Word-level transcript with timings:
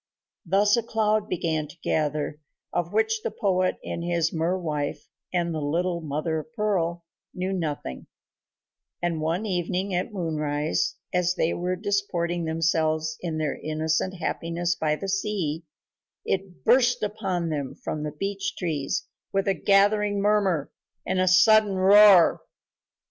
Thus 0.47 0.75
a 0.77 0.81
cloud 0.81 1.29
began 1.29 1.67
to 1.67 1.77
gather 1.83 2.39
of 2.73 2.91
which 2.91 3.21
the 3.21 3.29
poet 3.29 3.75
and 3.85 4.03
his 4.03 4.33
mer 4.33 4.57
wife 4.57 5.07
and 5.31 5.53
little 5.53 6.01
Mother 6.01 6.39
of 6.39 6.51
Pearl 6.55 7.05
knew 7.35 7.53
nothing, 7.53 8.07
and 8.99 9.21
one 9.21 9.45
evening 9.45 9.93
at 9.93 10.11
moonrise, 10.11 10.95
as 11.13 11.35
they 11.35 11.53
were 11.53 11.75
disporting 11.75 12.45
themselves 12.45 13.15
in 13.21 13.37
their 13.37 13.59
innocent 13.59 14.15
happiness 14.15 14.73
by 14.73 14.95
the 14.95 15.07
sea, 15.07 15.65
it 16.25 16.63
burst 16.65 17.03
upon 17.03 17.49
them 17.49 17.75
from 17.75 18.01
the 18.01 18.11
beech 18.11 18.55
trees 18.57 19.05
with 19.31 19.47
a 19.47 19.53
gathering 19.53 20.19
murmur 20.19 20.71
and 21.05 21.19
a 21.21 21.27
sudden 21.27 21.75
roar. 21.75 22.41